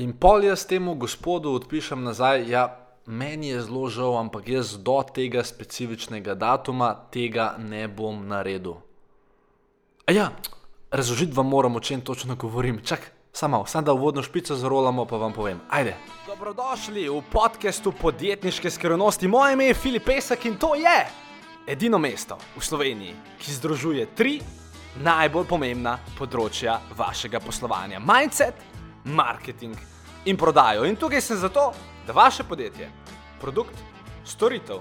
[0.00, 2.62] In pol jaz temu gospodu odpišem nazaj, ja,
[3.04, 8.78] meni je zelo žal, ampak jaz do tega specifičnega datuma tega ne bom naredil.
[10.08, 10.30] Ja,
[10.90, 12.80] razložiti vam moram, o čem točno govorim.
[12.84, 15.60] Čak, samo, samo da uvodno špico zarolamo, pa vam povem.
[15.68, 15.96] Ajde.
[16.26, 19.28] Dobrodošli v podkastu podjetniške skrivnosti.
[19.28, 20.96] Moje ime je Filip Pesek in to je
[21.68, 24.40] edino mesto v Sloveniji, ki združuje tri
[25.04, 28.69] najbolj pomembna področja vašega poslovanja: mindset,
[29.04, 29.76] marketing
[30.24, 30.84] in prodajo.
[30.84, 31.72] In tukaj sem zato,
[32.06, 32.90] da vaše podjetje,
[33.40, 33.74] produkt,
[34.24, 34.78] storitev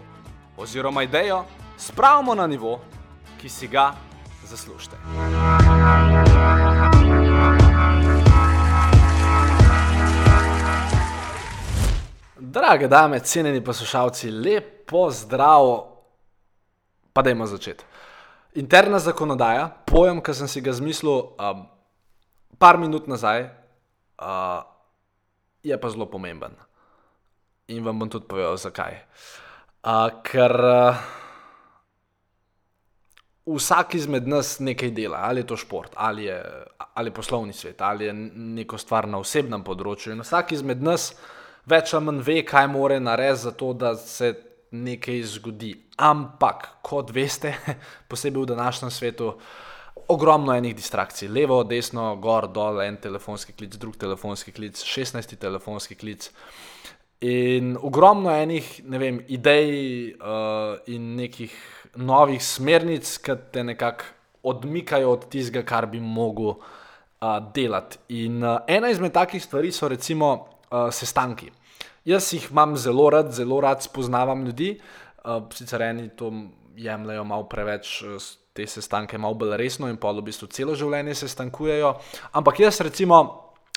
[0.57, 1.45] oziroma idejo
[1.77, 2.79] spravimo na nivo,
[3.41, 3.93] ki si ga
[4.43, 4.97] zaslužite.
[12.39, 15.85] Drage dame, cenjeni poslušalci, lepo zdrav,
[17.13, 17.83] pa dajmo začeti.
[18.53, 21.67] Interna zakonodaja, pojem, ki sem si ga zmislil um,
[22.57, 23.45] par minut nazaj,
[24.21, 24.61] uh,
[25.63, 26.55] je pa zelo pomemben.
[27.67, 28.97] In vam bom tudi povedal, zakaj.
[29.83, 31.01] Uh, ker uh,
[33.55, 36.43] vsak izmed nas nekaj dela, ali je to šport, ali je,
[36.93, 40.13] ali je poslovni svet, ali je neko stvar na osebnem področju.
[40.13, 41.13] In vsak izmed nas
[41.69, 44.33] več ali manj ve, kaj more narediti za to, da se
[44.71, 45.73] nekaj zgodi.
[45.97, 47.55] Ampak, kot veste,
[48.09, 49.33] posebej v današnjem svetu,
[50.09, 55.95] ogromno enih distrakcij, levo, desno, gor, dol, en telefonski klic, drug telefonski klic, 16 telefonski
[55.95, 56.29] klic.
[57.21, 59.69] In ogromno enih vem, idej
[60.15, 61.53] uh, in nekih
[61.99, 64.15] novih smernic, ki te nekako
[64.49, 67.99] odmikajo od tistega, kar bi mogel uh, delati.
[68.23, 70.31] In uh, ena izmed takih stvari so recimo
[70.71, 71.51] uh, sestanki.
[72.07, 74.77] Jaz jih imam zelo rad, zelo rad spoznavam ljudi,
[75.25, 76.31] uh, sicer eni to
[76.79, 77.99] jemljajo malo preveč.
[78.07, 78.21] Uh,
[78.59, 81.93] te sestanke malo bolj resno in pa v bistvu celo življenje se stankujejo.
[82.35, 83.19] Ampak jaz recimo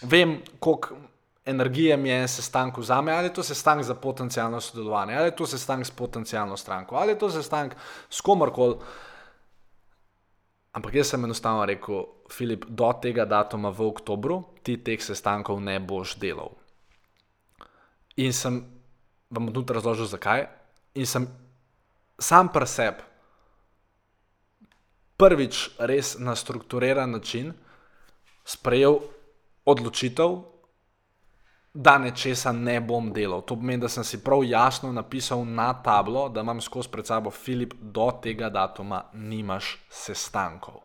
[0.03, 0.99] vem, koliko
[1.47, 5.31] energije mi je en sestanek za me, ali je to sestanek za potencijalno sodelovanje, ali
[5.31, 7.77] je to sestanek s potencijalno stranko, ali je to sestanek
[8.11, 8.77] s komorkoli.
[10.73, 15.77] Ampak jaz sem enostavno rekel, Filip, do tega datuma v oktobru ti teh sestankov ne
[15.81, 16.55] boš delal.
[18.17, 18.63] In sem
[19.31, 20.47] vam tudi razložil, zakaj.
[20.97, 21.29] In sem
[22.19, 23.12] sam pri sebi
[25.23, 27.53] prvič res na strukturiran način
[28.45, 28.99] sprejel
[29.65, 30.41] odločitev,
[31.75, 33.41] da nečesa ne bom delal.
[33.47, 37.31] To pomeni, da sem si prav jasno napisal na tablo, da imam skozi pred sabo
[37.31, 40.83] Filip, do tega datuma nimaš sestankov.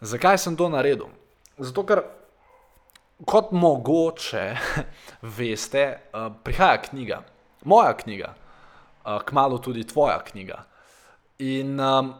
[0.00, 1.08] Zakaj sem to naredil?
[1.58, 2.04] Zato, ker
[3.26, 4.44] kot mogoče
[5.38, 7.22] veste, uh, prihaja knjiga,
[7.64, 10.62] moja knjiga, uh, kmalo tudi tvoja knjiga.
[11.38, 12.14] In um,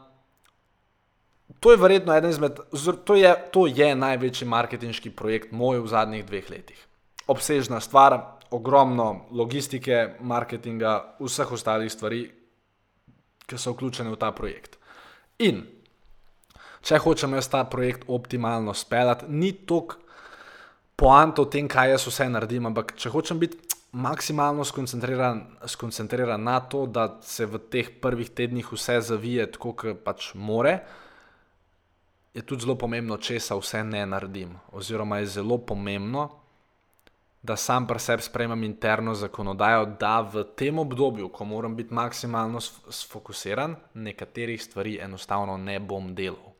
[1.60, 2.58] to je verjetno eden izmed,
[3.04, 6.80] to je, to je največji marketinški projekt moj v zadnjih dveh letih.
[7.26, 8.19] Obsežna stvar,
[8.50, 12.22] ogromno logistike, marketinga, vseh ostalih stvari,
[13.48, 14.78] ki so vključene v ta projekt.
[15.44, 15.64] In
[16.84, 19.98] če hočem jaz ta projekt optimalno speljati, ni toliko
[20.98, 23.60] poanta v tem, kaj jaz vse naredim, ampak če hočem biti
[23.98, 30.02] maksimalno skoncentriran, skoncentriran na to, da se v teh prvih tednih vse zavije tako, kot
[30.04, 30.78] pač more
[32.38, 34.53] je tudi zelo pomembno, če se vse ne naredim.
[34.78, 36.28] Oziroma je zelo pomembno,
[37.43, 42.60] da sam pri sebi sprejmem interno zakonodajo, da v tem obdobju, ko moram biti maksimalno
[42.62, 46.54] sfokusiran, nekaterih stvari enostavno ne bom delal.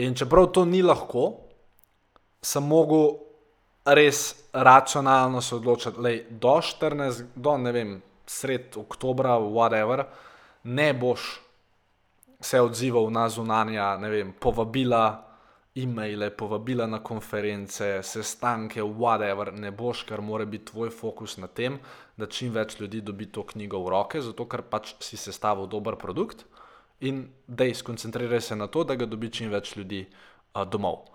[0.00, 1.26] In čeprav to ni lahko,
[2.40, 3.10] sem mogel
[3.84, 10.06] res racionalno se odločiti, da do 14, do ne vem, sred oktobra, whatever,
[10.64, 11.42] ne boš
[12.42, 15.04] se odzival na zunanja, ne vem, povabila,
[15.74, 21.78] e-maile, povabila na konference, sestanke, whatever, ne boš, ker mora biti tvoj fokus na tem,
[22.16, 25.96] da čim več ljudi dobi to knjigo v roke, zato ker pač si sestavil dober
[25.96, 26.44] produkt
[27.02, 31.08] in da je skoncentriraj se na to, da ga dobi čim več ljudi uh, domov.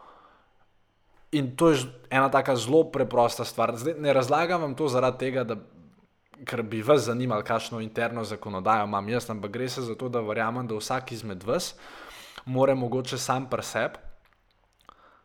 [1.37, 3.75] In to je ena tako zelo preprosta stvar.
[3.75, 5.59] Zdaj, ne razlagam vam to zaradi tega, da
[6.45, 10.21] ker bi vas zanimalo, kakšno interno zakonodajo imam jaz, ampak gre se za to, da
[10.21, 11.73] verjamem, da vsak izmed vas
[12.47, 13.97] more mogoče sam pri sebi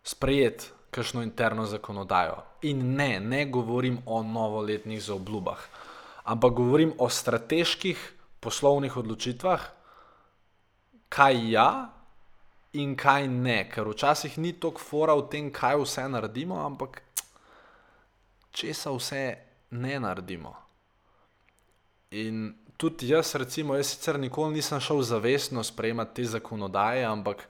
[0.03, 2.43] sprejeti kakšno interno zakonodajo.
[2.63, 5.59] In ne, ne govorim o novoletnih zaobljubah,
[6.25, 9.61] ampak govorim o strateških poslovnih odločitvah,
[11.09, 11.89] kaj ja.
[12.73, 17.03] In kaj ne, ker včasih ni toliko fora v tem, kaj vse naredimo, ampak
[18.51, 19.25] česa vse
[19.71, 20.62] ne naredimo.
[22.13, 27.47] In tudi jaz, recimo, jaz sicer nikoli nisem šel zavestno sprejemati te zakonodaje, ampak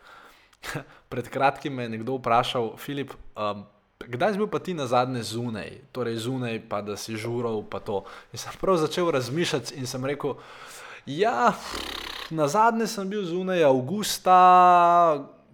[1.10, 3.64] pred kratkim me je nekdo vprašal, Filip, um,
[3.98, 7.80] kdaj si bil pa ti na zadnje zunaj, torej zunaj, pa da si žural, pa
[7.82, 8.04] to.
[8.32, 10.36] In sem prav začel razmišljati in sem rekel,
[11.06, 11.54] ja,
[12.30, 14.38] na zadnje sem bil zunaj avgusta,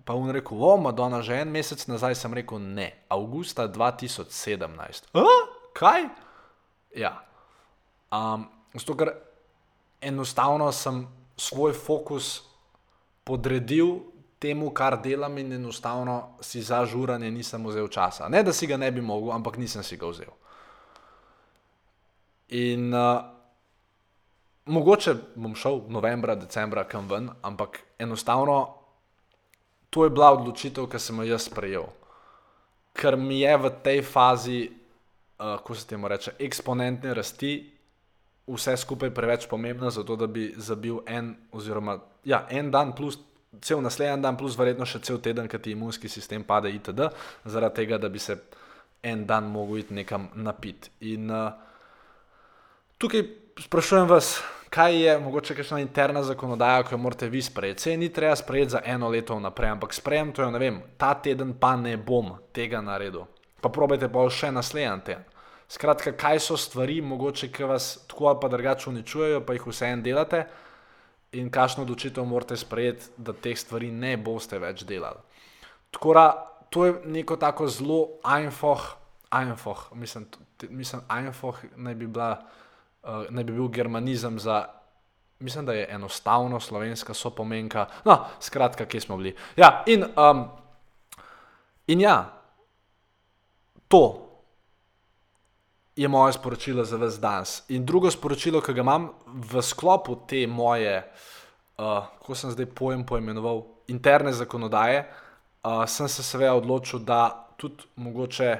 [0.05, 5.08] pa on rekel, o, Madonna, že en mesec nazaj sem rekel, ne, avgusta 2017.
[5.16, 5.25] A?
[5.72, 6.08] Kaj?
[6.96, 7.16] Ja.
[8.12, 9.12] Um, zato, ker
[10.00, 11.06] enostavno sem
[11.37, 12.43] svoj fokus
[13.25, 14.00] podredil
[14.38, 18.29] temu, kar delam, in enostavno si za žuranje nisem vzel časa.
[18.29, 20.31] Ne, da si ga ne bi mogel, ampak nisem si ga vzel.
[22.49, 23.20] In uh,
[24.65, 28.75] mogoče bom šel novembra, decembra kam ven, ampak enostavno
[29.91, 31.88] to je bila odločitev, ki sem jo jaz sprejel.
[32.99, 37.77] Ker mi je v tej fazi, uh, kako se temu reče, eksponentne rasti,
[38.48, 43.18] vse skupaj preveč pomembno, zato da bi zabil en, oziroma ja, en dan plus
[43.60, 47.08] cel naslednji dan, plus verjetno še cel teden, ker ti imunski sistem pade, itd.,
[47.48, 48.36] zaradi tega, da bi se
[49.02, 50.90] en dan mogel iti nekam napit.
[51.06, 51.52] In uh,
[52.98, 53.24] tukaj
[53.64, 54.34] sprašujem vas,
[54.74, 57.82] kaj je mogoče kakšna interna zakonodaja, ki jo morate vi sprejeti.
[57.86, 61.56] Se ni treba sprejeti za eno leto vnaprej, ampak sprejem to, ne vem, ta teden
[61.58, 63.26] pa ne bom tega naredil.
[63.62, 65.26] Pa probajte pa še naslednji teden.
[65.69, 70.03] Skratka, kaj so stvari, mogoče, ki vas tako ali pa drugače uničujejo, pa jih vseeno
[70.03, 70.47] delate
[71.32, 75.20] in kakšno odločitev morate sprejeti, da teh stvari ne boste več delali.
[75.93, 76.25] Tako da
[76.70, 78.94] to je neko tako zelo einfach,
[79.31, 80.26] einfach, mislim,
[80.70, 82.31] mislim einfach naj bi, bila,
[83.03, 84.65] uh, naj bi bil germanizem za.
[85.38, 87.87] Mislim, da je enostavno slovenska sopomenka.
[88.05, 89.37] No, skratka, kje smo bili.
[89.56, 90.49] Ja, in, um,
[91.87, 92.32] in ja,
[93.88, 94.27] to
[95.98, 97.62] je moje sporočilo za vas danes.
[97.68, 103.02] In drugo sporočilo, ki ga imam v sklopu te moje, uh, kako sem zdaj pojem
[103.06, 108.58] poimenoval, interne zakonodaje, uh, sem se seveda odločil, da tudi mogoče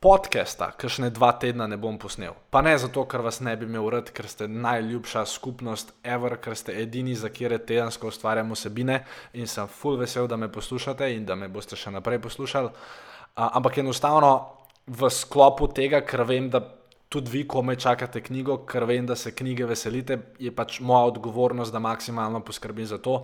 [0.00, 2.32] podcasta, kakšne dva tedna ne bom posnel.
[2.50, 6.56] Pa ne zato, ker vas ne bi imel rad, ker ste najljubša skupnost ever, ker
[6.56, 9.02] ste edini, za kire tedensko ustvarjamo osebine
[9.36, 12.72] in sem full vesel, da me poslušate in da me boste še naprej poslušali.
[12.72, 14.59] Uh, ampak enostavno
[14.90, 16.60] v sklopu tega, ker vem, da
[17.10, 21.10] tudi vi, ko me čakate knjigo, ker vem, da se knjige veselite, je pač moja
[21.12, 23.22] odgovornost, da maksimalno poskrbim za to.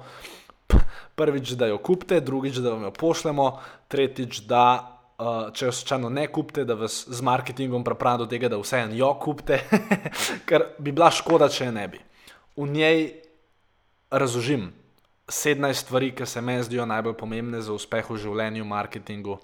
[1.18, 3.46] Prvič, da jo kupite, drugič, da vam jo pošljemo,
[3.90, 4.64] tretjič, da
[5.18, 8.94] uh, če jo slučajno ne kupite, da vas z marketingom pripravim do tega, da vseeno
[8.94, 9.62] jo kupite,
[10.48, 12.02] ker bi bila škoda, če je ne bi.
[12.58, 13.06] V njej
[14.10, 14.70] razložim
[15.30, 19.40] 17 stvari, ki se meni zdijo najbolj pomembne za uspeh v življenju, marketingu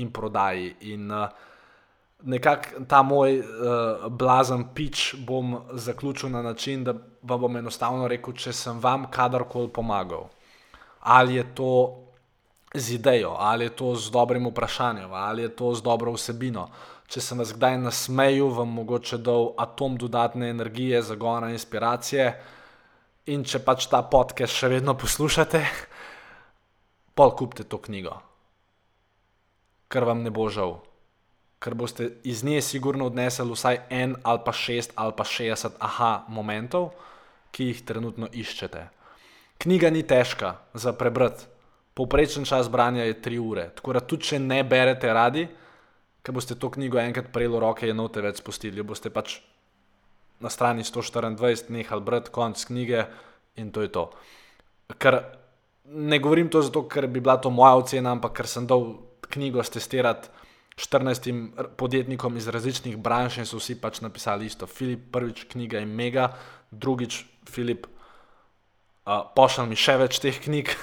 [0.00, 0.74] in prodaji.
[0.92, 1.51] In, uh,
[2.24, 3.46] nekako ta moj uh,
[4.08, 9.68] blazen pič bom zaključil na način, da vam bom enostavno rekel, če sem vam kadarkoli
[9.68, 10.28] pomagal.
[11.00, 11.98] Ali je to
[12.74, 16.68] z idejo, ali je to z dobrim vprašanjem, ali je to z dobro vsebino.
[17.06, 22.32] Če sem vas kdaj nasmejal, vam mogoče dal atom dodatne energije, zagona, inspiracije.
[23.26, 25.60] In če pač ta podcast še vedno poslušate,
[27.14, 28.16] pol kupite to knjigo,
[29.92, 30.80] ker vam ne bo žal
[31.62, 36.24] ker boste iz nje sigurno odnesli vsaj en ali pa šest ali pa šestdeset aha
[36.28, 36.90] momentov,
[37.54, 38.88] ki jih trenutno iščete.
[39.62, 41.44] Knjiga ni težka za prebrati,
[41.94, 43.68] povprečen čas branja je tri ure.
[43.76, 45.46] Tako da tudi če ne berete radi,
[46.22, 49.38] ker boste to knjigo enkrat prejeli v roke, je note več spustili, boste pač
[50.42, 53.06] na strani 124 nehali brati konc knjige
[53.62, 54.08] in to je to.
[54.98, 55.20] Ker
[55.84, 58.96] ne govorim to zato, ker bi bila to moja ocena, ampak ker sem dal
[59.30, 60.28] knjigo testirati.
[60.82, 64.66] 14 podjetnikom iz različnih branž in so vsi pač napisali isto.
[64.66, 66.32] Filip, prvič knjiga je mega,
[66.70, 70.74] drugič Filip, uh, pošalj mi še več teh knjig.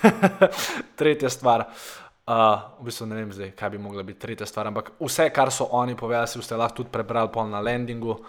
[1.00, 4.94] tretja stvar, uh, v bistvu ne vem zdaj, kaj bi mogla biti tretja stvar, ampak
[5.04, 8.24] vse, kar so oni povedali, si boste lahko tudi prebrali na landingu uh,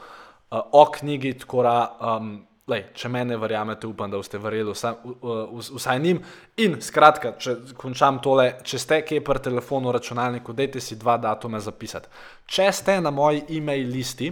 [0.74, 1.76] o knjigi, tako da.
[2.00, 2.38] Um,
[2.70, 5.00] Lej, če me ne verjamete, upam, da boste verjeli vsaj,
[5.74, 6.20] vsaj njim.
[6.62, 11.58] In skratka, če končam tole, če ste kje pri telefonu, računalniku, dajte si dva datuma
[11.58, 12.12] zapisati.
[12.46, 14.30] Če ste na moji e-mail listi,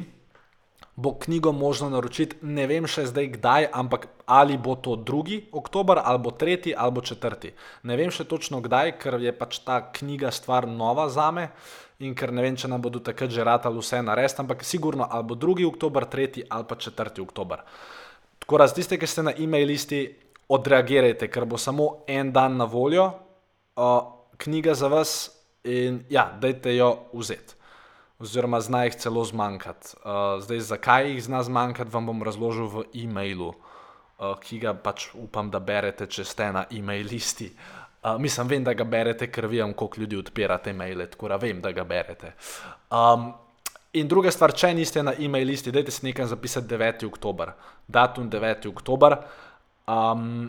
[0.98, 5.40] bo knjigo možno naročiti, ne vem še zdaj kdaj, ampak ali bo to 2.
[5.54, 6.74] oktober, ali bo 3.
[6.74, 7.52] ali 4.
[7.86, 11.52] Ne vem še točno kdaj, ker je pač ta knjiga stvar nova za me.
[12.02, 15.26] In ker ne vem, če nam bodo takrat že ratali vse narediti, ampak sigurno ali
[15.26, 15.66] bo 2.
[15.70, 16.46] oktober, 3.
[16.50, 17.22] ali pa 4.
[17.22, 17.62] oktober.
[18.48, 19.98] Tako da, tiste, ki ste na e-mail listi,
[20.48, 23.02] odreagirajte, ker bo samo en dan na voljo,
[23.76, 23.98] uh,
[24.40, 25.10] knjiga za vas
[25.68, 27.58] in ja, dajte jo vzeti.
[28.24, 29.98] Oziroma, zna jih celo zmanjkati.
[30.00, 35.10] Uh, zdaj, zakaj jih zna zmanjkati, vam bom razložil v e-mailu, uh, ki ga pač
[35.12, 37.50] upam, da berete, če ste na e-mail listi.
[38.00, 41.60] Uh, mislim, vem, da ga berete, ker vem, koliko ljudi odpirate maile, tako da vem,
[41.60, 42.32] da ga berete.
[42.96, 43.28] Um,
[44.00, 47.06] in druga stvar, če niste na e-mail listi, dajte si nekaj zapisati 9.
[47.06, 47.52] oktober,
[47.88, 48.68] datum 9.
[48.70, 49.18] oktober.
[49.88, 50.48] Um,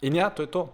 [0.00, 0.68] in ja, to je to.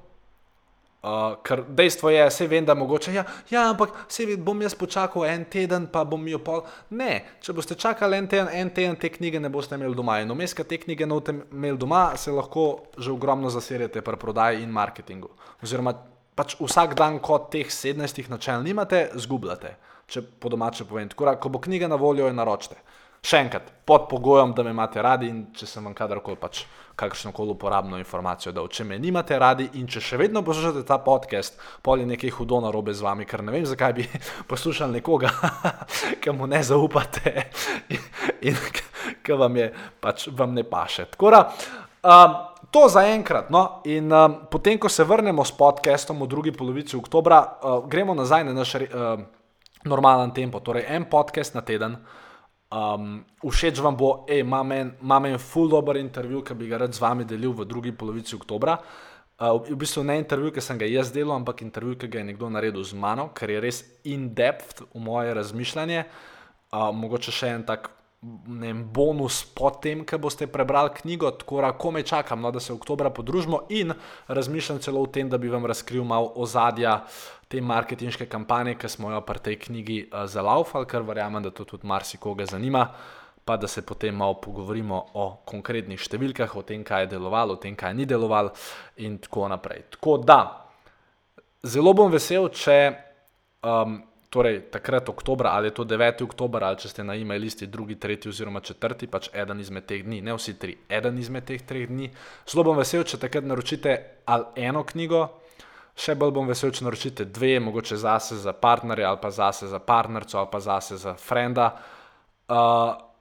[1.02, 4.76] Uh, ker dejstvo je, vse vem, da mogoče, ja, ja ampak se vidi, bom jaz
[4.78, 6.60] počakal en teden, pa bom jo pol.
[6.94, 10.20] Ne, če boste čakali en teden, en teden te knjige ne boste imeli doma.
[10.22, 14.62] In vmes, te knjige ne boste imeli doma, se lahko že ogromno zaserjate pri prodaji
[14.62, 15.32] in marketingu.
[15.58, 15.96] Oziroma,
[16.34, 19.76] pač vsak dan, kot teh 17 načel nimate, zgubljate,
[20.08, 21.10] če po domače povem.
[21.12, 22.80] Tako, ko bo knjiga na voljo, jo naročite.
[23.22, 26.64] Še enkrat, pod pogojem, da me imate radi in če sem vam kadarkoli pač
[26.98, 28.66] kakšno koli uporabno informacijo dal.
[28.66, 31.54] Če me nimate radi in če še vedno poslušate ta podcast,
[31.86, 34.08] pol je nekaj hudo na robe z vami, ker ne vem, zakaj bi
[34.50, 35.30] poslušali nekoga,
[36.22, 37.46] ki mu ne zaupate
[37.94, 38.10] in,
[38.50, 38.58] in
[39.22, 39.70] ki vam je
[40.02, 41.06] pač vam ne paše.
[41.14, 41.44] Tako da.
[42.02, 42.40] Um,
[42.72, 43.50] To za enkrat.
[43.50, 43.84] No?
[43.84, 48.48] In um, potem, ko se vrnemo s podcastom v drugi polovici oktobra, uh, gremo nazaj
[48.48, 49.20] na naš uh,
[49.84, 52.00] normalen tempo, torej en podcast na teden.
[52.72, 57.04] Um, všeč vam bo, imam en, en full dobro intervju, ki bi ga rad z
[57.04, 58.80] vami delil v drugi polovici oktobra.
[59.36, 62.28] Uh, v bistvu ne intervju, ki sem ga jaz delal, ampak intervju, ki ga je
[62.32, 66.06] nekdo naredil z mano, ker je res in-depth v moje razmišljanje.
[66.72, 71.72] Uh, mogoče še en tak vem, bonus po tem, ko boste prebrali knjigo, tako da
[71.74, 73.92] kome čakam, no, da se oktober podružimo in
[74.28, 77.00] razmišljam celo o tem, da bi vam razkril malo ozadja
[77.48, 81.64] te marketinške kampanje, ki smo jo pri tej knjigi uh, zalaufali, ker verjamem, da to
[81.64, 82.86] tudi marsikoga zanima.
[83.44, 87.58] Pa da se potem malo pogovorimo o konkretnih številkah, o tem, kaj je delovalo, o
[87.58, 88.52] tem, kaj ni delovalo,
[89.02, 89.82] in tako naprej.
[89.96, 90.38] Tako da,
[91.66, 92.76] zelo bom vesel, če
[93.66, 93.98] um,
[94.32, 96.24] torej takrat oktober ali je to 9.
[96.24, 100.00] oktober ali če ste na e-mail listi drugi, tretji oziroma četrti, pač eden izmed teh
[100.06, 102.08] dni, ne vsi tri, eden izmed teh treh dni.
[102.48, 103.96] Zelo bom vesel, če takrat naročite
[104.32, 105.22] ali eno knjigo,
[105.92, 109.82] še bolj bom vesel, če naročite dve, mogoče zase za partnerja ali pa zase za
[109.84, 111.68] partnerco ali pa zase za frenda.
[112.48, 113.11] Uh,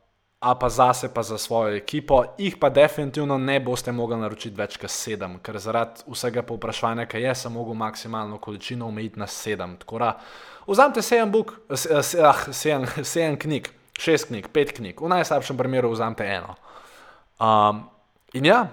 [0.42, 4.80] A pa zase, pa za svojo ekipo, jih pa definitivno ne boste mogli naročiti več
[4.82, 9.76] kot sedem, ker zaradi vsega povpraševanja, ki je, sem mogel maksimalno količino omejiti na sedem.
[9.78, 10.16] Tako da,
[10.68, 13.70] Vzamite sedem, book, ah, sedem, sedem knjig,
[14.00, 16.56] šest knjig, pet knjig, v najslabšem primeru vzamete eno.
[17.42, 17.84] Um,
[18.38, 18.68] in ja,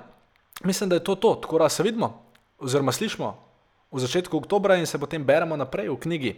[0.64, 2.12] mislim, da je to to, tako da se vidimo,
[2.60, 3.32] oziroma slišimo
[3.90, 6.32] v začetku oktobra in se potem beremo naprej v knjigi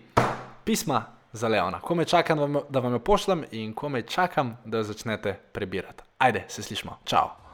[0.65, 1.81] Pisma za Leona.
[1.81, 6.03] Ko me čakam, da vam jo pošljem in ko me čakam, da jo začnete prebirati.
[6.19, 6.99] Ajde, se slišimo.
[7.07, 7.50] Ciao.